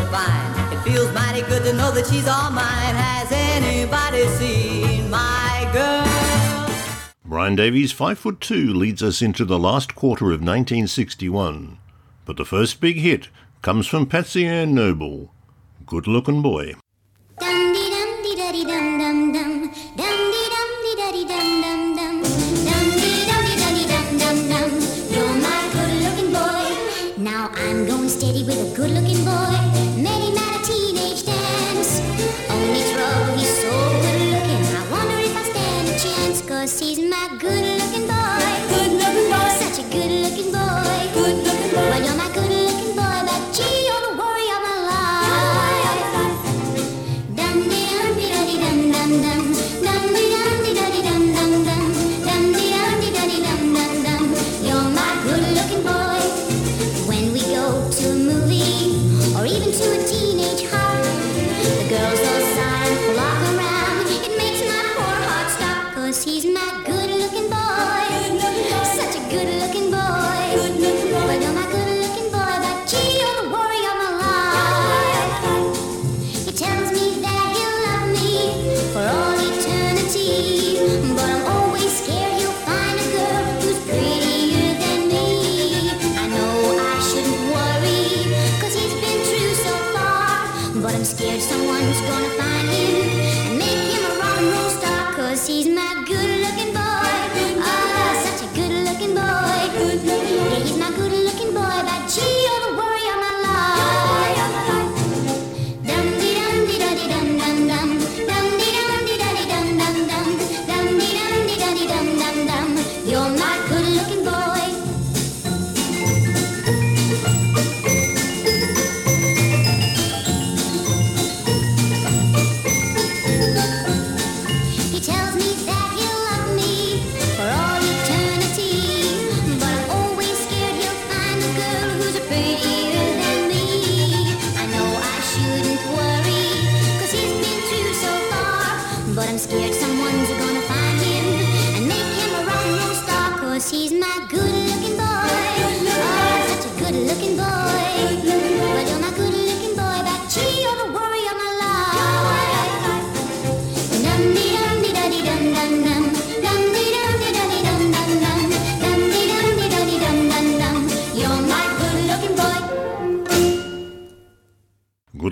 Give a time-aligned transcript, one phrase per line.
[0.00, 0.72] fine.
[0.72, 2.94] It feels mighty good to know that she's all mine.
[2.94, 6.04] Has anybody seen my girl?
[7.24, 11.78] Brian Davies, 5 foot 2, leads us into the last quarter of 1961.
[12.24, 13.28] But the first big hit
[13.62, 15.32] comes from Patsy Ann Noble.
[15.86, 16.74] Good looking boy.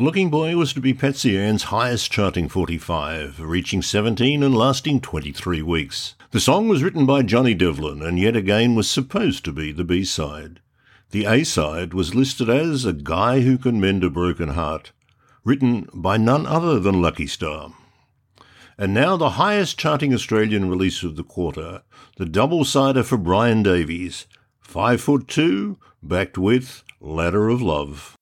[0.03, 5.63] Looking Boy was to be Patsy Ann's highest charting 45, reaching 17 and lasting 23
[5.63, 6.17] weeks.
[6.33, 9.85] The song was written by Johnny Devlin and yet again was supposed to be the
[9.85, 10.59] B side.
[11.13, 14.91] The A side was listed as A Guy Who Can Mend a Broken Heart,
[15.45, 17.73] written by none other than Lucky Starr.
[18.77, 21.83] And now the highest charting Australian release of the quarter,
[22.17, 24.27] the double sider for Brian Davies,
[24.63, 28.19] 5 foot 2, backed with Ladder of Love.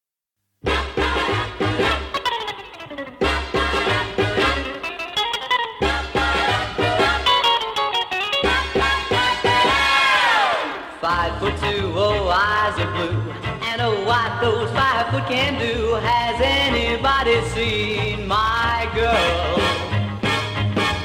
[11.21, 13.21] Five foot two, oh, eyes are blue.
[13.69, 15.93] And oh, what those five foot can do.
[16.01, 19.61] Has anybody seen my girl?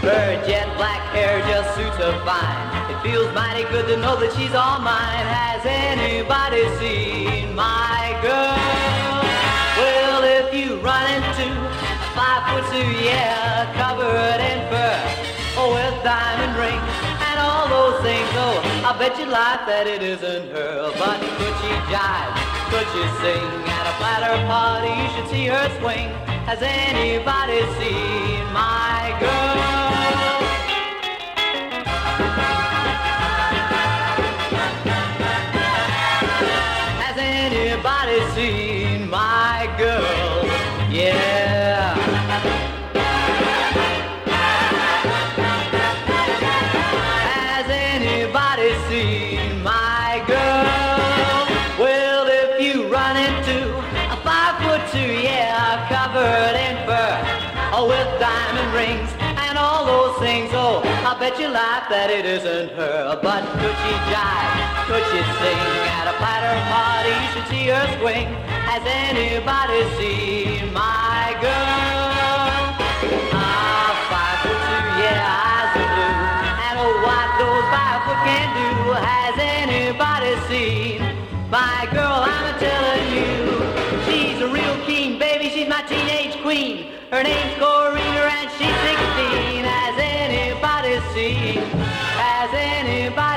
[0.08, 2.96] Her jet black hair just suits her fine.
[2.96, 5.28] It feels mighty good to know that she's all mine.
[5.28, 8.56] Has anybody seen my girl?
[9.76, 14.96] Well, if you run into a five foot two, yeah, covered in fur,
[15.60, 16.95] oh, with diamond rings
[18.86, 20.94] I bet you life that it isn't her.
[21.00, 22.38] But could she jive?
[22.70, 24.94] Could she sing at a platter party?
[24.94, 26.14] You should see her swing.
[26.46, 29.75] Has anybody seen my girl?
[62.06, 63.18] That it isn't her.
[63.18, 64.54] But could she jive?
[64.86, 67.10] Could she sing at a platter party?
[67.10, 68.30] You should see her swing.
[68.70, 72.62] Has anybody seen my girl?
[73.34, 76.18] Ah, five foot two, yeah, eyes are blue.
[76.70, 78.70] And oh, what those five foot can do.
[79.66, 81.02] anybody's seen.
[81.50, 83.34] My girl, I'm a telling you,
[84.06, 85.50] she's a real keen baby.
[85.50, 86.94] She's my teenage queen.
[87.10, 89.05] Her name's Corina and she's 16.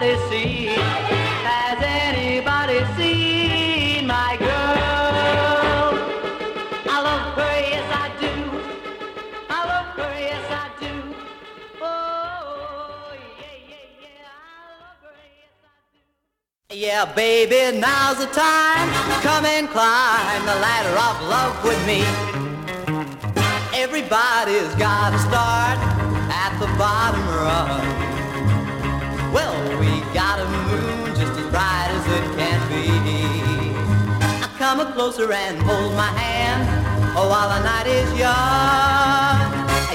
[0.08, 0.68] Anybody seen?
[1.44, 4.48] Has anybody seen my girl?
[6.88, 8.32] I love her, yes I do.
[9.50, 11.14] I love her, yes I do.
[11.82, 14.32] Oh, yeah, yeah, yeah.
[14.32, 16.76] I love her, yes I do.
[16.76, 18.88] Yeah, baby, now's the time.
[19.22, 22.02] Come and climb the ladder of love with me.
[23.74, 25.78] Everybody's got to start
[26.32, 28.08] at the bottom rung.
[29.32, 29.67] Well, we
[30.14, 32.88] got a moon just as bright as it can be.
[34.44, 36.62] I come a closer and hold my hand
[37.16, 39.38] oh, while the night is young.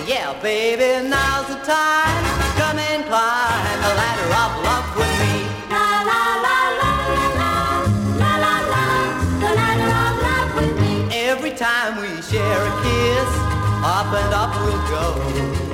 [0.07, 2.23] Yeah, baby, now's the time.
[2.59, 5.33] Come and climb the ladder of love with me.
[5.71, 7.53] La la la la la
[8.21, 8.85] la la la
[9.41, 10.93] the ladder of love with me.
[11.15, 13.31] Every time we share a kiss,
[13.81, 15.72] up and up we'll go.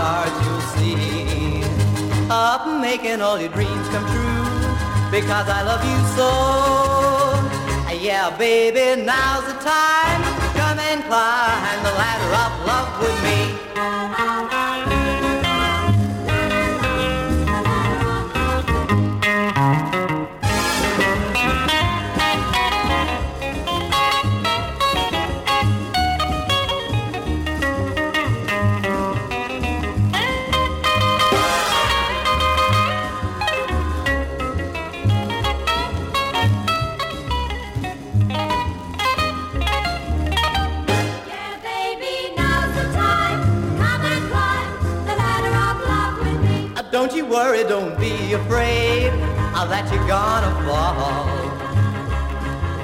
[0.00, 1.62] Stars you'll see.
[2.30, 4.44] Up making all your dreams come true,
[5.16, 6.30] because I love you so.
[8.08, 10.20] Yeah, baby, now's the time.
[10.56, 13.38] Come and climb the ladder of love with me.
[47.00, 51.24] Don't you worry, don't be afraid that you're gonna fall.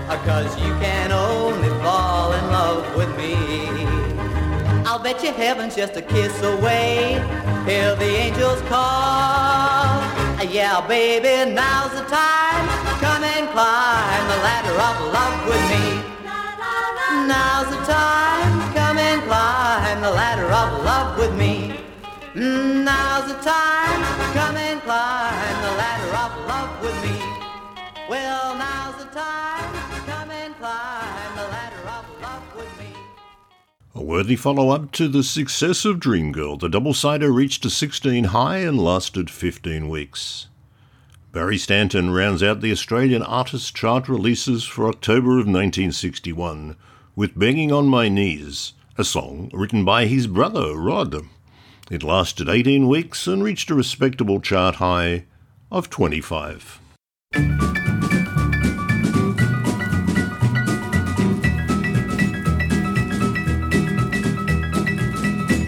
[0.08, 3.34] Uh, Cause you can only fall in love with me.
[4.86, 7.20] I'll bet you heaven's just a kiss away.
[7.66, 10.00] Hear the angels call.
[10.40, 12.64] Uh, Yeah, baby, now's the time.
[13.04, 15.86] Come and climb the ladder of love with me.
[17.28, 21.85] Now's the time, come and climb the ladder of love with me.
[22.36, 24.02] Now's the time,
[24.34, 27.18] come and climb the ladder of love with me.
[28.10, 29.72] Well, now's the time,
[30.04, 32.92] come and climb the ladder of love with me.
[33.94, 37.70] A worthy follow up to the success of Dream Girl, the double sider reached a
[37.70, 40.48] 16 high and lasted 15 weeks.
[41.32, 46.76] Barry Stanton rounds out the Australian Artist Chart releases for October of 1961
[47.14, 51.24] with Begging on My Knees, a song written by his brother Rod.
[51.88, 55.26] It lasted 18 weeks and reached a respectable chart high
[55.70, 56.80] of 25.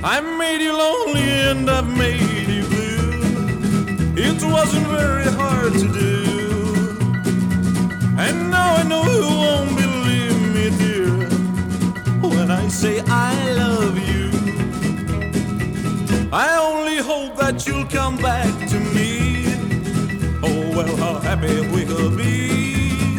[0.03, 2.19] I made you lonely and I've made
[2.49, 4.15] you blue.
[4.17, 6.18] It wasn't very hard to do.
[21.39, 23.19] Happy we could be.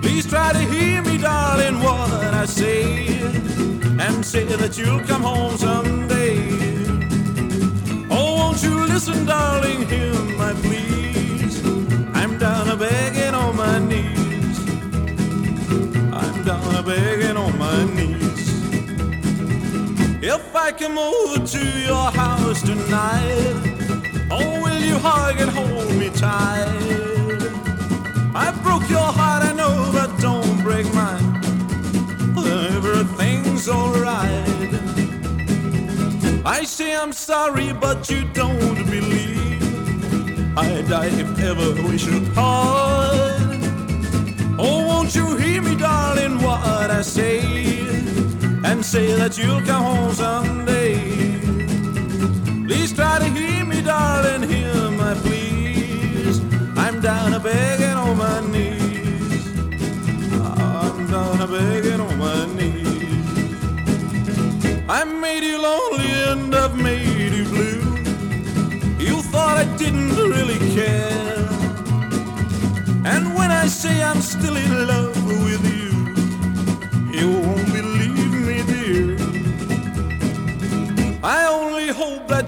[0.00, 3.06] Please try to hear me, darling, what I say
[4.00, 6.38] and say that you'll come home someday.
[8.10, 11.64] Oh, won't you listen, darling, hear my pleas.
[12.14, 14.58] I'm down a begging on my knees.
[16.12, 18.48] I'm down a begging on my knees.
[20.22, 23.69] If I come over to your house tonight,
[24.30, 26.66] oh, will you hug and hold me tight?
[28.34, 31.30] I broke your heart, I know, but don't break mine
[32.50, 34.48] everything's alright.
[36.44, 40.58] I say I'm sorry, but you don't believe.
[40.58, 43.40] I'd die if ever we should part.
[44.58, 47.40] Oh, won't you hear me, darling, what I say?
[48.64, 50.94] And say that you'll come home someday.
[52.66, 53.49] Please try to hear
[53.82, 56.40] darling, hear my pleas.
[56.76, 59.46] I'm down a begging on my knees.
[60.32, 62.90] I'm down a begging on my knees.
[64.88, 67.82] I made you lonely and I've made you blue.
[68.98, 71.48] You thought I didn't really care.
[73.04, 75.90] And when I say I'm still in love with you,
[77.18, 77.59] you won't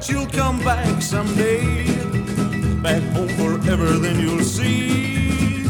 [0.02, 1.86] that you'll come back someday.
[2.82, 5.62] Back home forever, then you'll see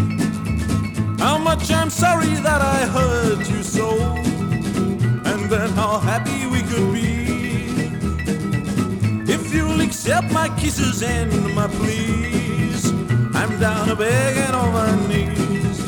[1.18, 4.00] how much I'm sorry that I hurt you so,
[5.30, 7.12] and then how happy we could be.
[9.30, 12.90] If you'll accept my kisses and my pleas,
[13.34, 15.78] I'm down a begging on my knees.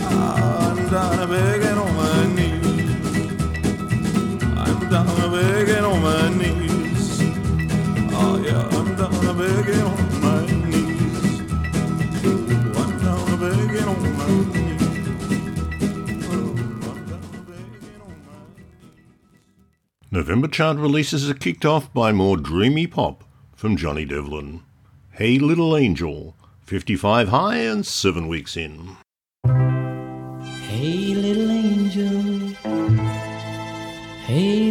[0.00, 2.62] I'm down a begging on my knees.
[4.56, 6.61] I'm down a begging on my knees.
[20.14, 24.62] November chart releases are kicked off by more dreamy pop from Johnny Devlin.
[25.10, 28.96] Hey Little Angel, 55 high and 7 weeks in.
[30.68, 32.48] Hey, little angel.
[34.26, 34.61] Hey,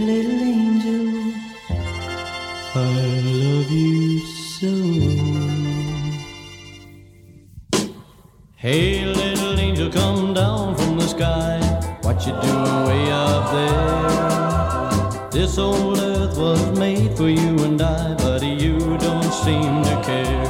[8.62, 11.58] Hey, little angel, come down from the sky.
[12.04, 15.30] What you doing way up there?
[15.32, 20.46] This old earth was made for you and I, but you don't seem to care.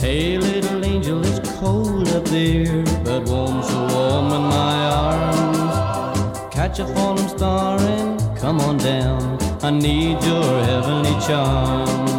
[0.00, 6.54] Hey, little angel, it's cold up there, but warm, so warm in my arms.
[6.54, 9.38] Catch a falling star and come on down.
[9.62, 12.11] I need your heavenly charms.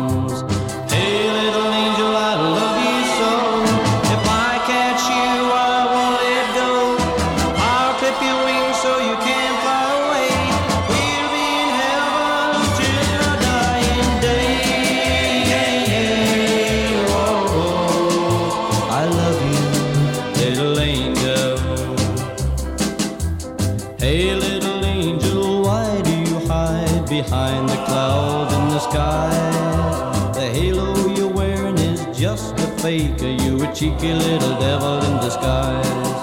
[33.83, 36.21] Cheeky little devil in disguise?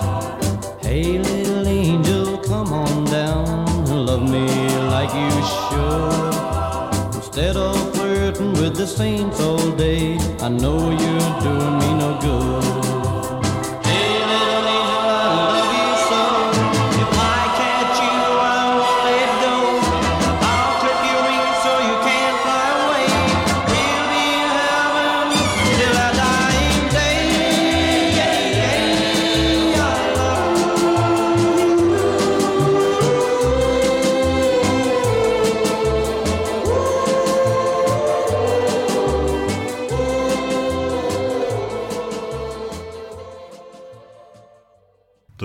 [0.80, 3.84] Hey, little angel, come on down.
[4.06, 4.46] Love me
[4.94, 7.16] like you should.
[7.16, 12.69] Instead of flirting with the saints all day, I know you're doing me no good.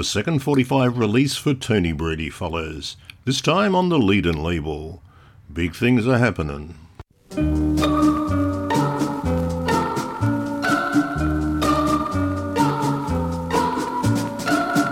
[0.05, 2.95] Second 45 release for Tony Brady follows,
[3.25, 5.01] this time on the Leedon label.
[5.51, 6.75] Big things are happening.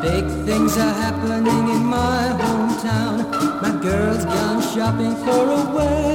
[0.01, 3.61] Big things are happening in my hometown.
[3.61, 6.12] My girl's gone shopping for a wedding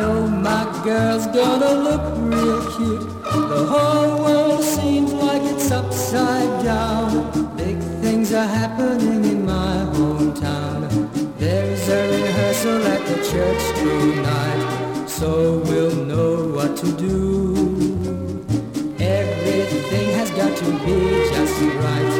[0.00, 3.06] know my girl's gonna look real cute.
[3.52, 7.08] The whole world seems like it's upside down.
[7.56, 10.80] Big things are happening in my hometown.
[11.42, 15.28] There's a rehearsal at the church tonight, so
[15.68, 17.16] we'll know what to do.
[19.20, 20.98] Everything has got to be
[21.34, 22.16] just right.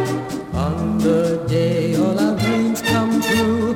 [0.67, 3.69] On the day all our dreams come true,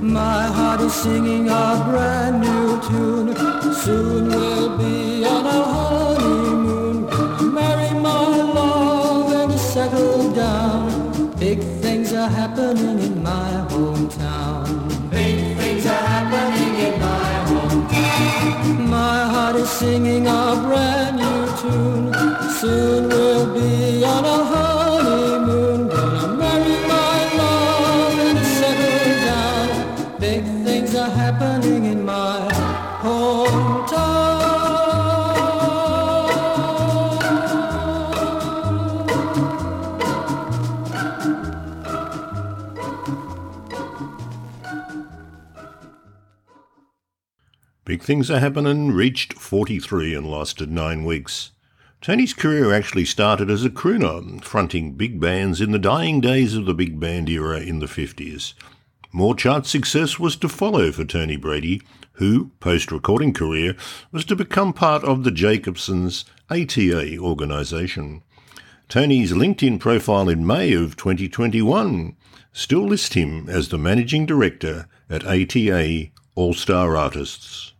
[0.00, 3.47] my heart is singing a brand new tune.
[3.84, 5.64] Soon we'll be on our
[6.16, 8.26] honeymoon, marry my
[8.58, 11.30] love and settle down.
[11.38, 15.10] Big things are happening in my hometown.
[15.10, 18.88] Big things are happening in my hometown.
[18.88, 20.97] My heart is singing a brand
[48.08, 51.50] Things Are Happening reached 43 and lasted nine weeks.
[52.00, 56.64] Tony's career actually started as a crooner, fronting big bands in the dying days of
[56.64, 58.54] the big band era in the 50s.
[59.12, 63.76] More chart success was to follow for Tony Brady, who, post recording career,
[64.10, 68.22] was to become part of the Jacobsons ATA organisation.
[68.88, 72.16] Tony's LinkedIn profile in May of 2021
[72.54, 77.74] still lists him as the managing director at ATA All Star Artists.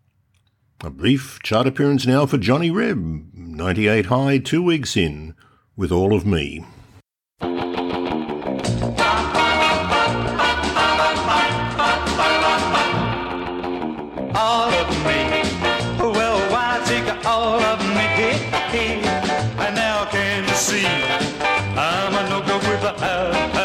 [0.84, 5.34] A brief chart appearance now for Johnny Rebb, 98 high, two weeks in,
[5.76, 6.64] with All of Me.
[14.36, 15.42] all of me.
[15.98, 18.38] Well, why take all of me?
[19.58, 23.57] And now can see I'm a no good without without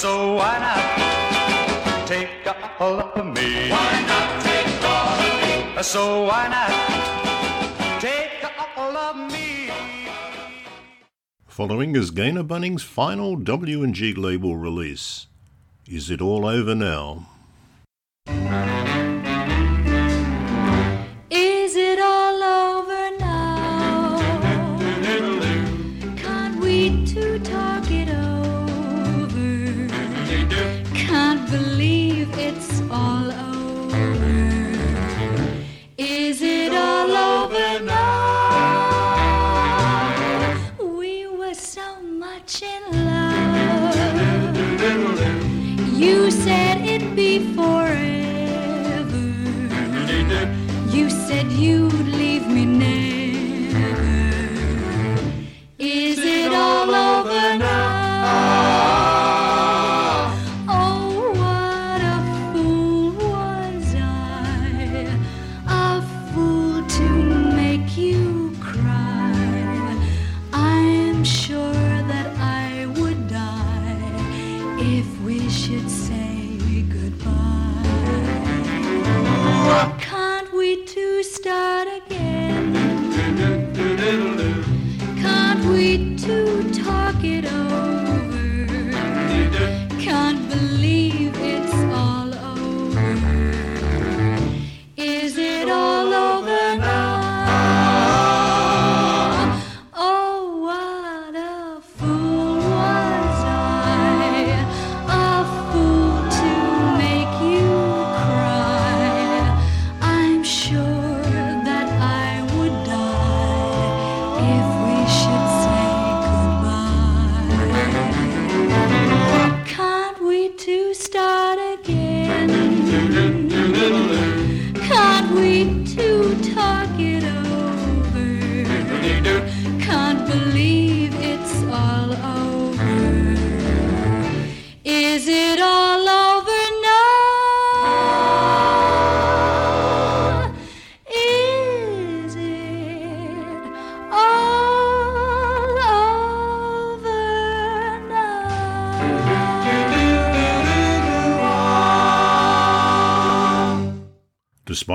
[0.00, 2.30] So why not take
[2.80, 3.68] all of me?
[3.68, 5.82] Why not take all of me?
[5.82, 8.42] So why not take
[8.78, 9.70] all of me?
[11.46, 15.26] Following is Gaynor Bunning's final W&G label release.
[15.86, 17.26] Is it all over now?
[81.30, 82.74] Start again?
[85.22, 86.59] Can't we two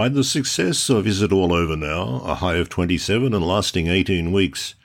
[0.06, 3.88] Despite the success of Is It All Over Now, a high of 27 and lasting
[3.88, 4.76] 18 weeks,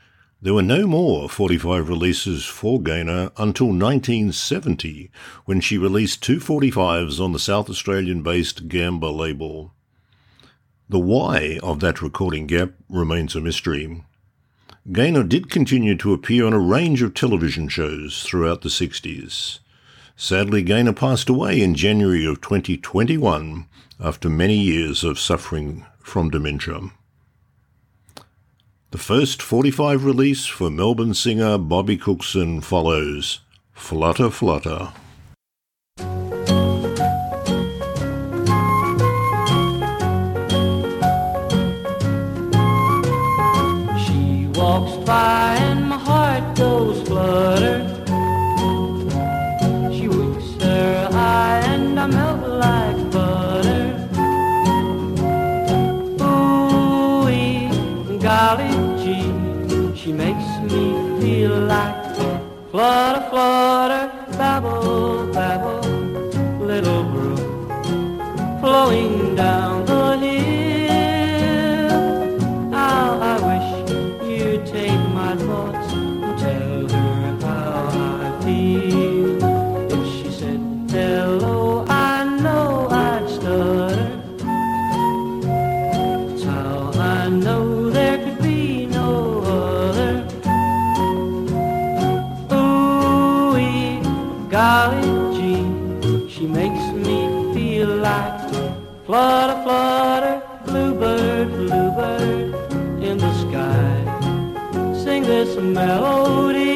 [0.40, 5.10] there were no more 45 releases for Gaynor until 1970,
[5.44, 9.74] when she released two 45s on the South Australian based Gamba label.
[10.88, 14.02] The why of that recording gap remains a mystery.
[14.90, 19.58] Gaynor did continue to appear on a range of television shows throughout the 60s.
[20.22, 23.64] Sadly, Gaynor passed away in January of 2021
[23.98, 26.90] after many years of suffering from dementia.
[28.90, 33.40] The first 45 release for Melbourne singer Bobby Cookson follows
[33.72, 34.92] Flutter Flutter.
[44.04, 45.39] She walks by
[60.02, 62.16] she makes me feel like
[62.70, 65.80] flutter, flutter, babble, babble,
[66.58, 70.39] little brook flowing down the hill.
[94.50, 98.50] Golly gee, she makes me feel like
[99.06, 102.54] flutter, flutter, bluebird, bluebird
[103.00, 103.94] in the sky.
[105.04, 106.66] Sing this melody,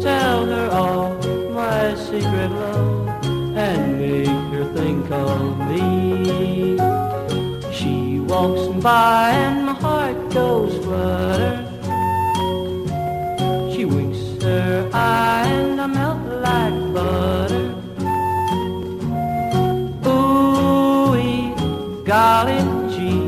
[0.00, 1.14] tell her all
[1.50, 3.08] my secret love,
[3.56, 6.76] and make her think of me.
[7.72, 11.51] She walks by and my heart goes flutter.
[16.92, 17.74] Butter.
[20.06, 21.14] Ooh,
[22.04, 22.60] golly
[22.92, 23.24] gee,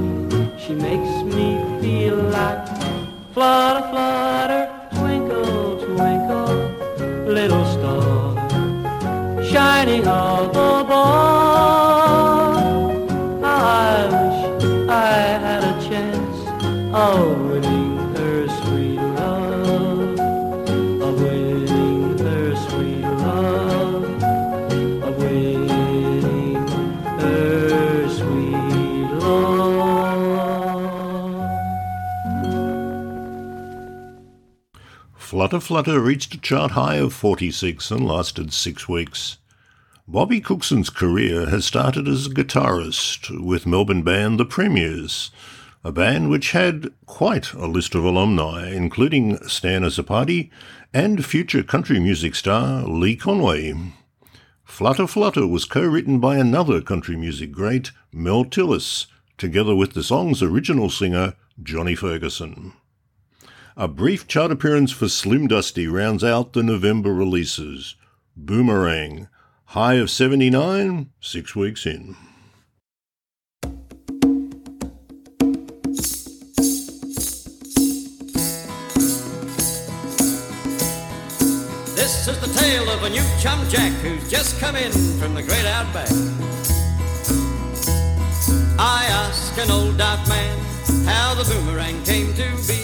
[0.58, 2.66] she makes me feel like
[3.32, 4.64] flutter, flutter,
[4.96, 6.52] twinkle, twinkle,
[7.32, 10.73] little star, shining all above.
[35.60, 39.38] Flutter Flutter reached a chart high of 46 and lasted six weeks.
[40.08, 45.30] Bobby Cookson's career has started as a guitarist with Melbourne band The Premiers,
[45.84, 50.50] a band which had quite a list of alumni, including Stan Azzopardi
[50.92, 53.74] and future country music star Lee Conway.
[54.64, 59.06] Flutter Flutter was co-written by another country music great, Mel Tillis,
[59.38, 62.72] together with the song's original singer, Johnny Ferguson.
[63.76, 67.96] A brief chart appearance for Slim Dusty rounds out the November releases.
[68.36, 69.26] Boomerang,
[69.64, 72.14] high of 79, six weeks in.
[81.96, 85.42] This is the tale of a new chum jack who's just come in from the
[85.42, 86.10] great outback.
[88.78, 90.56] I ask an old dark man
[91.06, 92.83] how the boomerang came to be,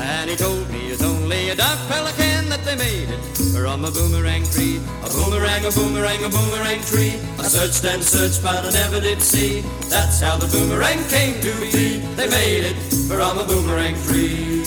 [0.00, 3.20] and he told me it's only a dark pelican that they made it
[3.52, 4.80] from a boomerang tree.
[5.04, 7.14] A boomerang, a boomerang, a boomerang tree.
[7.38, 9.60] I searched and searched, but I never did see.
[9.88, 11.98] That's how the boomerang came to be.
[12.16, 12.76] They made it
[13.08, 14.64] from a boomerang tree.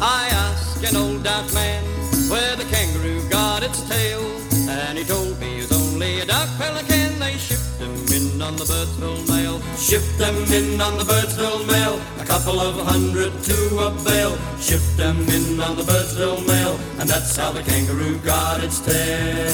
[0.00, 1.84] I asked an old dark man
[2.30, 4.22] where the kangaroo got its tail,
[4.68, 6.92] and he told me it's only a dark pelican.
[7.18, 7.61] They them
[8.42, 12.74] in on the Birdsville mail, Ship them in on the Birdsville mail, a couple of
[12.86, 17.62] hundred to a bale, Ship them in on the Birdsville mail, and that's how the
[17.62, 19.52] kangaroo got its tail.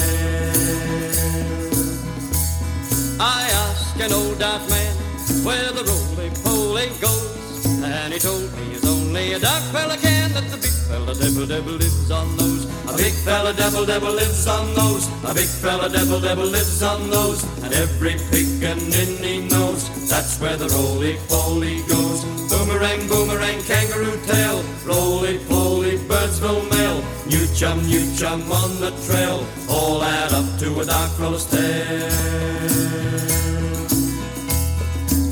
[3.19, 4.95] I asked an old dark man
[5.43, 10.57] where the roly-poly goes, and he told me it's only a dark pelican that the
[10.57, 12.58] big fella devil devil lives on those.
[12.89, 15.07] A big fella devil devil lives on those.
[15.23, 17.43] A big fella devil devil lives on those.
[17.63, 22.25] And every pickaninny knows that's where the roly-poly goes.
[22.49, 27.03] Boomerang, boomerang, kangaroo tail, roly-poly, Birdsville mail.
[27.27, 32.09] New chum, new chum on the trail, all add up to a dark fella's tale.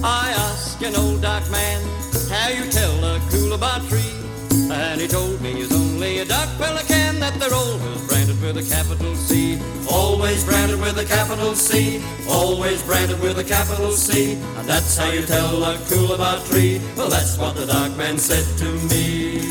[0.04, 1.82] I asked an old dark man
[2.30, 4.14] how you tell a coolabah tree,
[4.72, 8.64] and he told me it's only a dark pelican that they're always branded with with
[8.64, 9.60] a capital C.
[9.90, 12.04] Always branded with a capital C.
[12.30, 14.34] Always branded with a capital C.
[14.58, 16.80] And that's how you tell a coolabah tree.
[16.96, 19.42] Well, that's what the dark man said to me.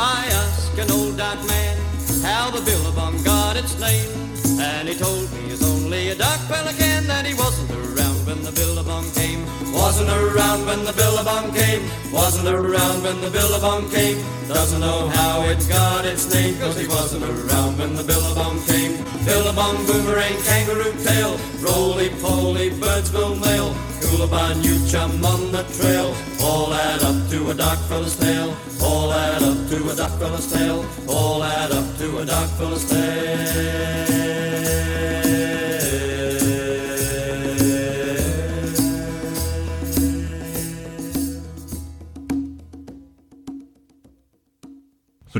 [0.00, 1.76] I asked an old dark man
[2.22, 4.10] how the billabong got its name.
[4.58, 8.50] And he told me it's only a dark pelican that he wasn't around when the
[8.50, 9.61] billabong came.
[9.72, 11.82] Wasn't around when the billabong came.
[12.12, 14.18] Wasn't around when the billabong came.
[14.46, 19.02] Doesn't know how it got its name, cause he wasn't around when the billabong came.
[19.24, 26.14] Billabong, boomerang, kangaroo tail, roly-poly, birds birdsville mail, coolabah, new chum on the trail.
[26.42, 28.54] All add up to a dark fella's tale.
[28.82, 30.84] All add up to a dark fella's tail.
[31.08, 34.31] All add up to a dark fella's The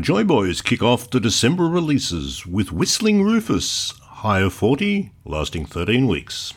[0.03, 6.09] Joy Boys kick off the December releases with Whistling Rufus, high of 40, lasting 13
[6.09, 6.55] weeks.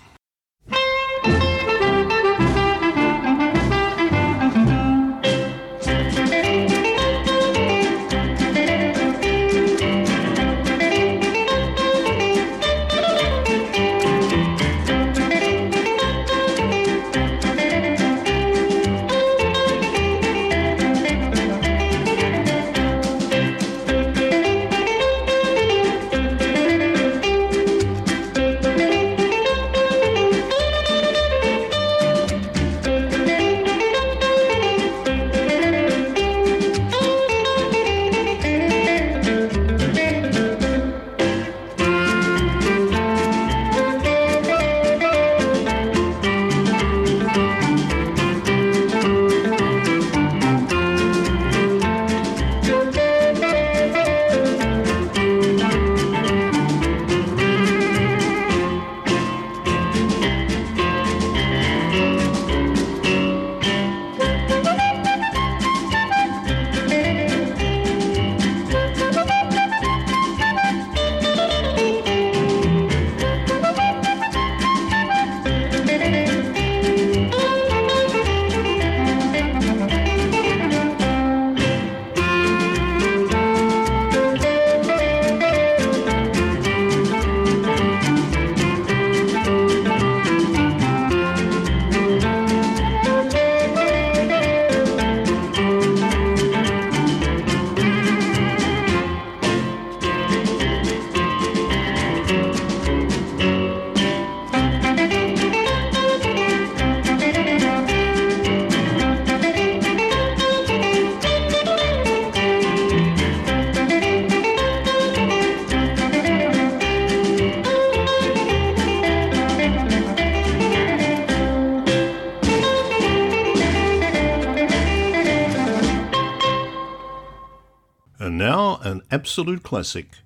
[129.26, 130.20] Absolute classic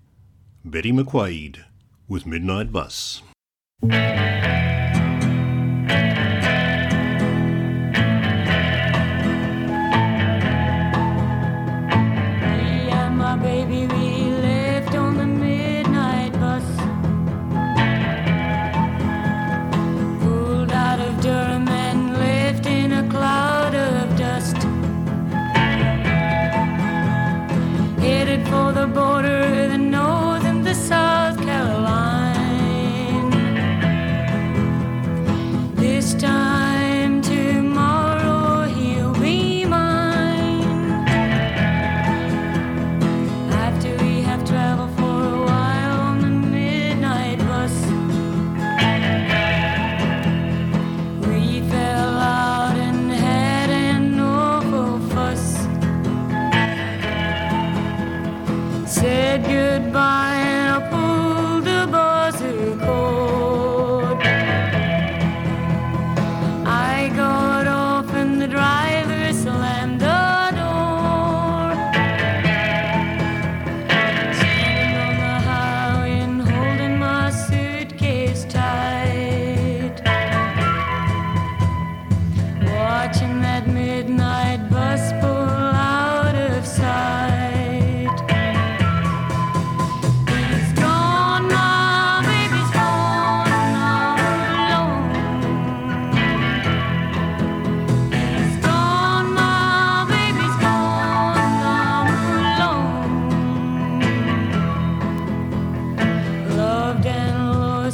[0.65, 1.63] Betty McQuaid
[2.09, 3.21] with Midnight Bus.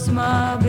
[0.05, 0.64] smile.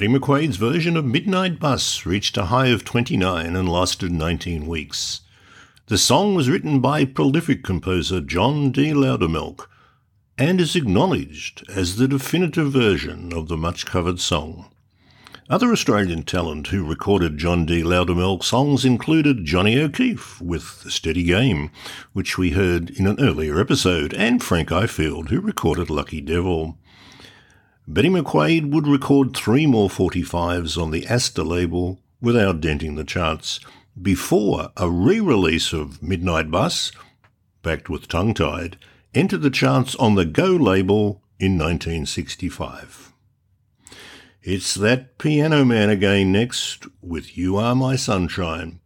[0.00, 5.20] Betty McQuade's version of Midnight Bus reached a high of 29 and lasted 19 weeks.
[5.88, 8.94] The song was written by prolific composer John D.
[8.94, 9.66] Loudermilk
[10.38, 14.70] and is acknowledged as the definitive version of the much covered song.
[15.50, 17.82] Other Australian talent who recorded John D.
[17.82, 21.70] Loudermilk songs included Johnny O'Keefe with Steady Game,
[22.14, 26.78] which we heard in an earlier episode, and Frank Ifield, who recorded Lucky Devil.
[27.92, 33.58] Betty McQuade would record three more 45s on the Astor label without denting the charts
[34.00, 36.92] before a re release of Midnight Bus,
[37.64, 38.76] backed with Tongue Tied,
[39.12, 43.12] entered the charts on the Go label in 1965.
[44.40, 48.78] It's that piano man again next with You Are My Sunshine.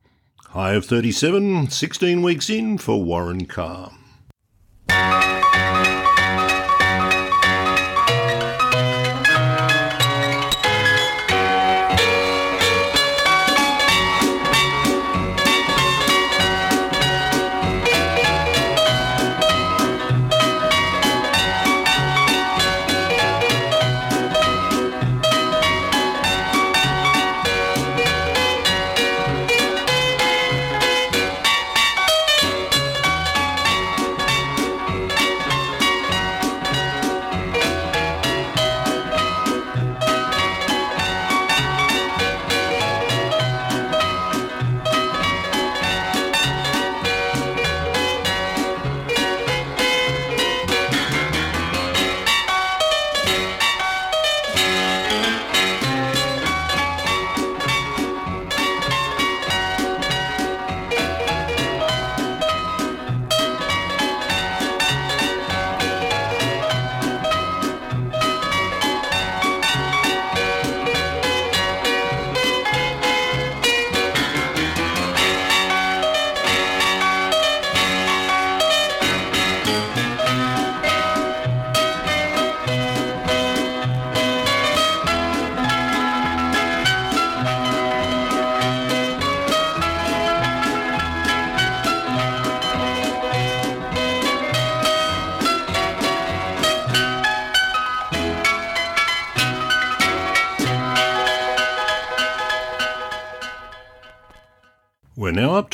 [0.48, 3.92] High of 37, 16 weeks in for Warren Carr.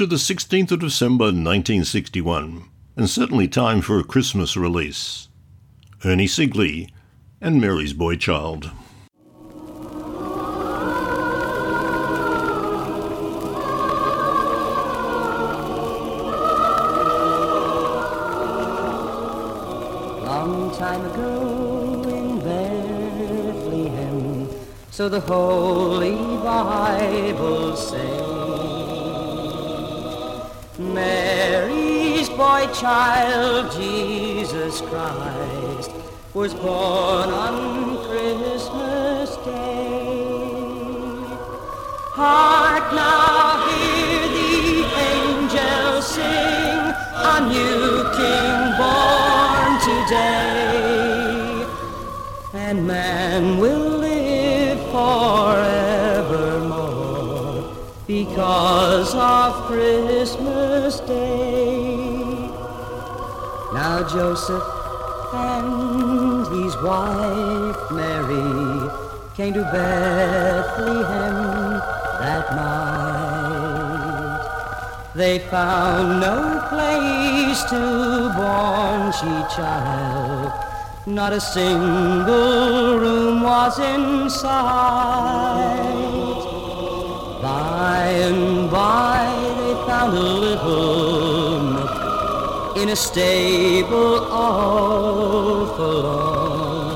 [0.01, 2.65] To the 16th of December 1961,
[2.97, 5.29] and certainly time for a Christmas release.
[6.07, 6.89] Ernie Sigley
[7.39, 8.71] and Mary's Boy Child.
[20.25, 22.39] Long time ago in
[23.59, 24.49] Bethlehem,
[24.91, 28.40] so the Holy Bible says.
[30.81, 35.91] Mary's boy child, Jesus Christ,
[36.33, 41.27] was born on Christmas Day.
[42.17, 51.67] Hark now, hear the angels sing, a new King born today,
[52.55, 56.90] and man will live forevermore
[58.11, 62.51] because of Christmas Day.
[63.73, 64.65] Now Joseph
[65.33, 68.91] and his wife Mary
[69.37, 71.37] came to Bethlehem
[72.19, 74.41] that night.
[75.15, 76.37] They found no
[76.69, 77.81] place to
[78.39, 80.51] born she child.
[81.07, 86.11] Not a single room was in sight.
[86.11, 86.20] By
[88.13, 89.25] and by
[89.59, 96.91] they found a little nook in a stable all forlorn.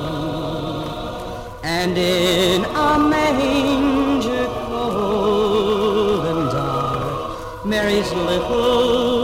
[1.63, 9.14] And in a manger cold and dark, Mary's little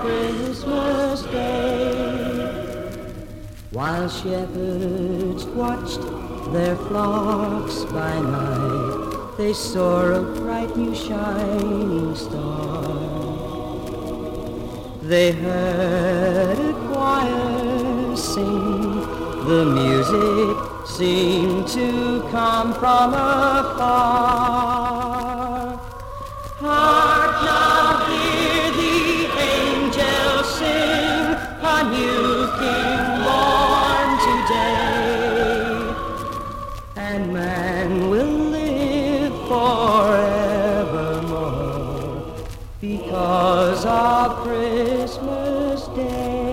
[0.00, 2.12] Christmas Day.
[3.70, 6.00] While shepherds watched
[6.52, 12.82] their flocks by night, they saw a bright new shining star.
[15.02, 19.00] They heard a choir sing.
[19.46, 25.11] The music seemed to come from afar.
[44.34, 46.52] Christmas Day.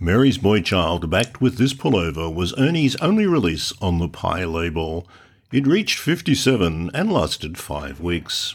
[0.00, 5.08] Mary's Boy Child, backed with this pullover, was Ernie's only release on the Pye label.
[5.50, 8.54] It reached 57 and lasted five weeks.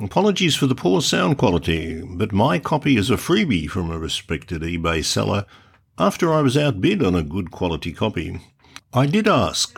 [0.00, 4.62] Apologies for the poor sound quality, but my copy is a freebie from a respected
[4.62, 5.44] eBay seller
[5.98, 8.40] after I was outbid on a good quality copy.
[8.92, 9.76] I did ask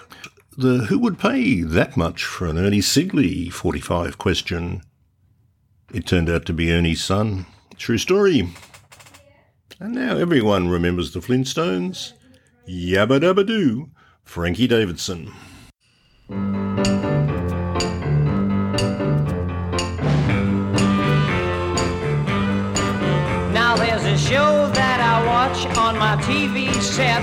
[0.58, 4.82] the who would pay that much for an Ernie Sigley 45 question.
[5.90, 7.46] It turned out to be Ernie's son.
[7.78, 8.46] True story.
[9.78, 12.12] And now everyone remembers the Flintstones.
[12.68, 13.88] Yabba dabba doo,
[14.22, 15.32] Frankie Davidson.
[24.10, 27.22] A show that I watch on my TV set,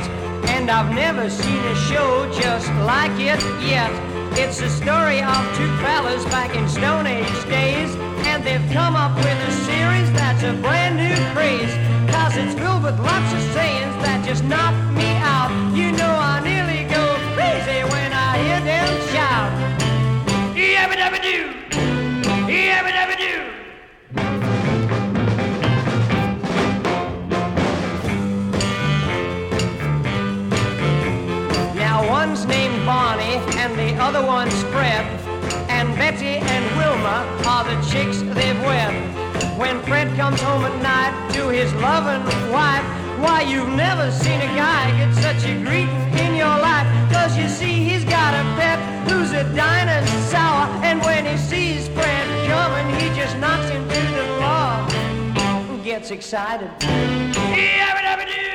[0.56, 3.92] and I've never seen a show just like it yet.
[4.40, 7.92] It's the story of two fellas back in Stone Age days,
[8.32, 11.76] and they've come up with a series that's a brand new craze.
[12.08, 15.52] Cause it's filled with lots of sayings that just knock me out.
[15.76, 17.04] You know I nearly go
[17.36, 19.52] crazy when I hear them shout.
[20.56, 21.67] Yabba dabba doo!
[34.08, 35.04] Other one's Fred.
[35.68, 38.94] And Betty and Wilma are the chicks they've wed.
[39.60, 42.86] When Fred comes home at night to his loving wife,
[43.20, 46.88] why you've never seen a guy get such a greeting in your life.
[47.12, 48.80] Cause you see he's got a pet
[49.10, 50.60] who's a dinosaur.
[50.88, 54.72] And when he sees Fred coming, he just knocks him to the floor.
[55.68, 56.70] and Gets excited.
[56.80, 58.38] Yabba-dabba-doo!
[58.38, 58.47] Stand back,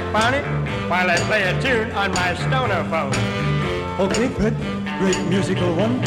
[0.00, 0.38] Barney,
[0.88, 3.12] while I play a tune on my stoner phone.
[4.00, 4.56] Okay, Fred.
[4.98, 6.00] Great musical one.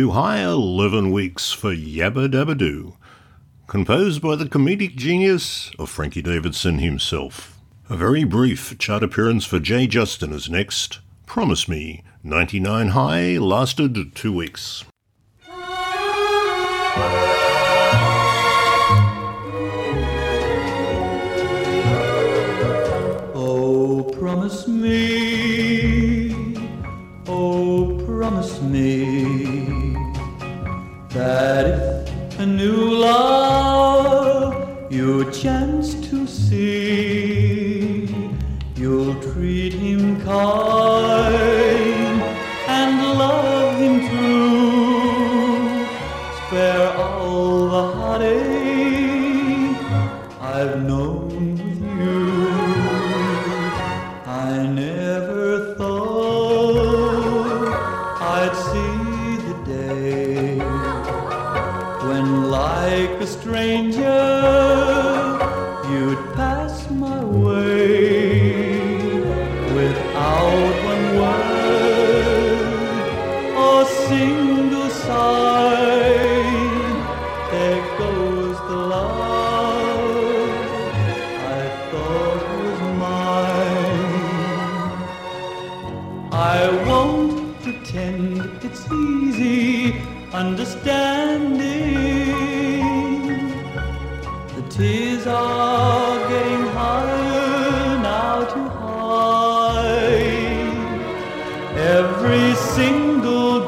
[0.00, 2.96] 42 high, 11 weeks for Yabba Dabba Doo.
[3.66, 7.58] Composed by the comedic genius of Frankie Davidson himself.
[7.90, 11.00] A very brief chart appearance for Jay Justin is next.
[11.26, 14.84] Promise Me, 99 high, lasted two weeks.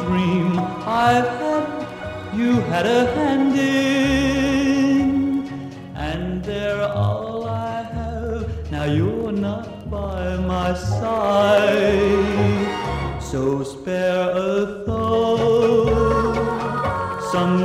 [0.04, 1.66] Dream I've had,
[2.36, 5.02] you had a hand in.
[5.94, 8.46] And they're all I have.
[8.70, 12.22] Now you're not by my side.
[13.20, 16.22] So spare a thought,
[17.32, 17.56] some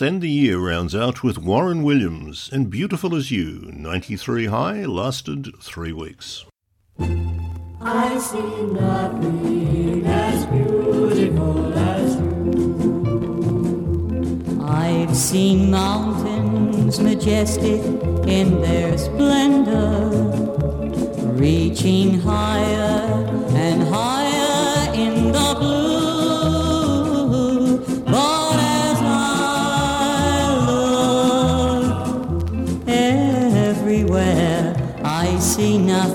[0.00, 4.46] The month and the year rounds out with Warren Williams and Beautiful as You, 93
[4.46, 6.46] high, lasted three weeks.
[6.98, 12.72] I see nothing as beautiful as you.
[14.62, 17.82] I've seen mountains majestic
[18.26, 20.08] in their splendor,
[21.34, 24.19] reaching higher and higher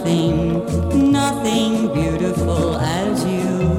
[0.06, 3.70] nothing, nothing beautiful as you.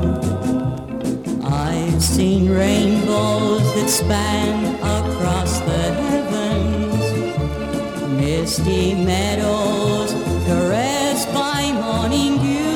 [1.44, 7.04] I've seen rainbows that span across the heavens,
[8.10, 10.12] misty meadows
[10.46, 12.66] caressed by morning dew.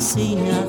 [0.00, 0.63] See nothing,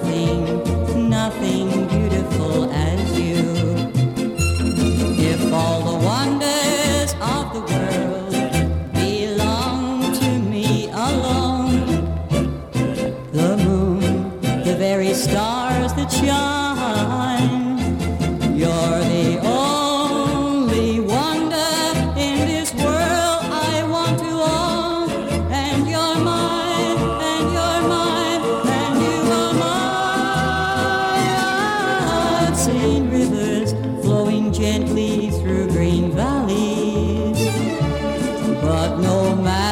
[38.65, 39.64] but no matter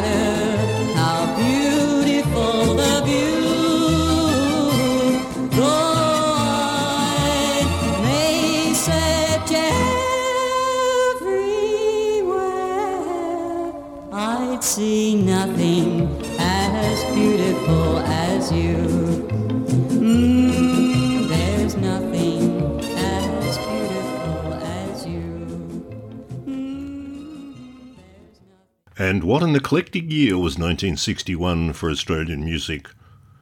[29.14, 32.90] And what an eclectic year was 1961 for Australian music.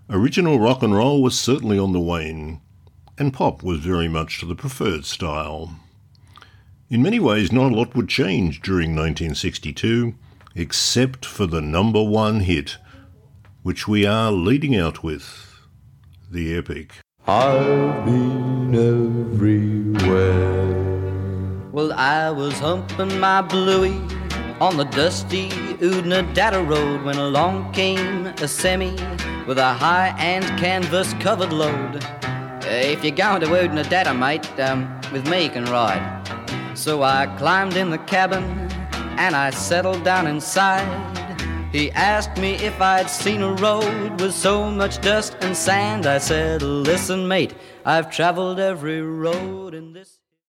[0.09, 2.59] Original rock and roll was certainly on the wane,
[3.17, 5.79] and pop was very much to the preferred style.
[6.89, 10.13] In many ways, not a lot would change during 1962,
[10.55, 12.75] except for the number one hit,
[13.63, 15.57] which we are leading out with
[16.29, 16.95] the epic.
[17.25, 18.75] I've been
[19.95, 20.41] everywhere.
[21.71, 24.01] Well, I was humping my bluey
[24.61, 25.49] on the dusty
[25.79, 28.91] Oodnadatta Road when along came a semi
[29.47, 32.05] with a high and canvas covered load.
[32.65, 36.03] If you're going to Oodnadatta, mate, um, with me you can ride.
[36.75, 38.43] So I climbed in the cabin
[39.17, 40.87] and I settled down inside.
[41.71, 46.05] He asked me if I'd seen a road with so much dust and sand.
[46.05, 50.20] I said, Listen, mate, I've traveled every road in this.